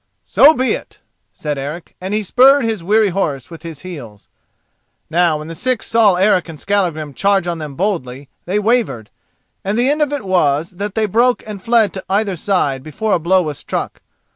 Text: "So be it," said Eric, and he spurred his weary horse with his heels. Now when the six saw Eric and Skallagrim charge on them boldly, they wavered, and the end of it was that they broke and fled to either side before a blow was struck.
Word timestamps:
"So 0.25 0.55
be 0.55 0.71
it," 0.71 0.99
said 1.31 1.59
Eric, 1.59 1.95
and 2.01 2.11
he 2.11 2.23
spurred 2.23 2.63
his 2.63 2.83
weary 2.83 3.09
horse 3.09 3.51
with 3.51 3.61
his 3.61 3.81
heels. 3.81 4.27
Now 5.11 5.37
when 5.37 5.47
the 5.47 5.53
six 5.53 5.85
saw 5.85 6.15
Eric 6.15 6.49
and 6.49 6.59
Skallagrim 6.59 7.13
charge 7.13 7.45
on 7.45 7.59
them 7.59 7.75
boldly, 7.75 8.27
they 8.45 8.57
wavered, 8.57 9.11
and 9.63 9.77
the 9.77 9.91
end 9.91 10.01
of 10.01 10.11
it 10.11 10.25
was 10.25 10.71
that 10.71 10.95
they 10.95 11.05
broke 11.05 11.43
and 11.45 11.61
fled 11.61 11.93
to 11.93 12.03
either 12.09 12.35
side 12.35 12.81
before 12.81 13.13
a 13.13 13.19
blow 13.19 13.43
was 13.43 13.59
struck. 13.59 14.01